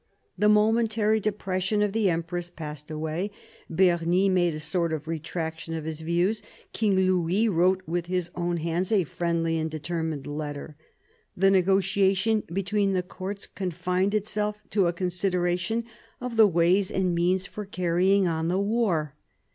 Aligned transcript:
The 0.35 0.49
momentary 0.49 1.19
depression 1.19 1.83
of 1.83 1.91
the 1.93 2.09
empress 2.09 2.49
passed 2.49 2.89
away; 2.89 3.29
Bernis 3.69 4.29
made 4.31 4.55
a 4.55 4.59
sort 4.59 4.93
of 4.93 5.07
retractation 5.07 5.75
of 5.75 5.85
his 5.85 6.01
views; 6.01 6.41
King 6.73 6.95
Louis 6.95 7.47
wrote 7.47 7.83
with 7.87 8.07
his 8.07 8.31
own 8.33 8.57
hands 8.57 8.91
a 8.91 9.03
friendly 9.03 9.59
and 9.59 9.69
determined 9.69 10.25
letter. 10.25 10.75
The 11.37 11.51
negotiation 11.51 12.41
between 12.51 12.93
the 12.93 13.03
courts 13.03 13.45
confined 13.45 14.15
itself 14.15 14.57
to 14.71 14.87
a 14.87 14.93
con 14.93 15.09
sideration 15.09 15.83
of 16.19 16.35
the 16.35 16.47
ways 16.47 16.89
and 16.89 17.13
means 17.13 17.45
for 17.45 17.63
carrying 17.63 18.27
on 18.27 18.47
the 18.47 18.57
war. 18.59 19.13